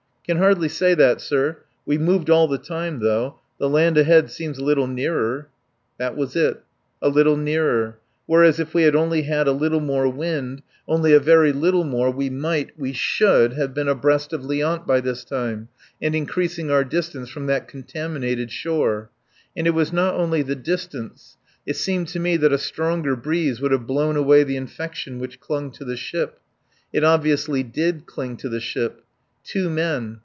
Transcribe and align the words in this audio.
"Can 0.23 0.37
hardly 0.37 0.69
say 0.69 0.93
that, 0.95 1.19
sir. 1.19 1.57
We've 1.85 1.99
moved 1.99 2.29
all 2.29 2.47
the 2.47 2.57
time 2.57 3.01
though. 3.01 3.39
The 3.59 3.67
land 3.67 3.97
ahead 3.97 4.31
seems 4.31 4.57
a 4.57 4.63
little 4.63 4.87
nearer." 4.87 5.49
That 5.97 6.15
was 6.15 6.37
it. 6.37 6.63
A 7.01 7.09
little 7.09 7.35
nearer. 7.35 7.97
Whereas 8.27 8.57
if 8.57 8.73
we 8.73 8.83
had 8.83 8.95
only 8.95 9.23
had 9.23 9.45
a 9.49 9.51
little 9.51 9.81
more 9.81 10.07
wind, 10.07 10.61
only 10.87 11.11
a 11.11 11.19
very 11.19 11.51
little 11.51 11.83
more, 11.83 12.09
we 12.11 12.29
might, 12.29 12.79
we 12.79 12.93
should, 12.93 13.53
have 13.53 13.73
been 13.73 13.89
abreast 13.89 14.31
of 14.31 14.45
Liant 14.45 14.87
by 14.87 15.01
this 15.01 15.25
time 15.25 15.67
and 16.01 16.15
increasing 16.15 16.71
our 16.71 16.85
distance 16.85 17.29
from 17.29 17.47
that 17.47 17.67
contaminated 17.67 18.51
shore. 18.53 19.09
And 19.57 19.67
it 19.67 19.71
was 19.71 19.91
not 19.91 20.13
only 20.15 20.43
the 20.43 20.55
distance. 20.55 21.35
It 21.65 21.75
seemed 21.75 22.07
to 22.09 22.21
me 22.21 22.37
that 22.37 22.53
a 22.53 22.57
stronger 22.57 23.17
breeze 23.17 23.59
would 23.59 23.73
have 23.73 23.85
blown 23.85 24.15
away 24.15 24.45
the 24.45 24.55
contamination 24.55 25.19
which 25.19 25.41
clung 25.41 25.71
to 25.71 25.83
the 25.83 25.97
ship. 25.97 26.39
It 26.93 27.03
obviously 27.03 27.63
did 27.63 28.05
cling 28.05 28.37
to 28.37 28.47
the 28.47 28.61
ship. 28.61 29.03
Two 29.43 29.71
men. 29.71 30.19